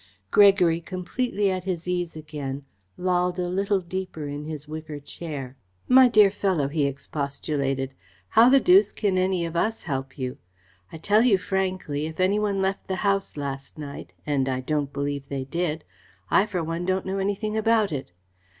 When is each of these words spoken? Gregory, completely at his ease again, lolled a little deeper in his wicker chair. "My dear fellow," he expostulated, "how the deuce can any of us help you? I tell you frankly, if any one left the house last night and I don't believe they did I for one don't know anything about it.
Gregory, 0.31 0.81
completely 0.81 1.51
at 1.51 1.65
his 1.65 1.87
ease 1.87 2.15
again, 2.15 2.65
lolled 2.97 3.37
a 3.37 3.47
little 3.47 3.79
deeper 3.81 4.25
in 4.27 4.45
his 4.45 4.67
wicker 4.67 4.99
chair. 4.99 5.55
"My 5.87 6.07
dear 6.09 6.31
fellow," 6.31 6.69
he 6.69 6.87
expostulated, 6.87 7.93
"how 8.29 8.49
the 8.49 8.59
deuce 8.59 8.93
can 8.93 9.15
any 9.19 9.45
of 9.45 9.55
us 9.55 9.83
help 9.83 10.17
you? 10.17 10.39
I 10.91 10.97
tell 10.97 11.21
you 11.21 11.37
frankly, 11.37 12.07
if 12.07 12.19
any 12.19 12.39
one 12.39 12.63
left 12.63 12.87
the 12.87 12.95
house 13.05 13.37
last 13.37 13.77
night 13.77 14.11
and 14.25 14.49
I 14.49 14.61
don't 14.61 14.91
believe 14.91 15.29
they 15.29 15.43
did 15.43 15.83
I 16.31 16.47
for 16.47 16.63
one 16.63 16.83
don't 16.83 17.05
know 17.05 17.19
anything 17.19 17.55
about 17.55 17.91
it. 17.91 18.11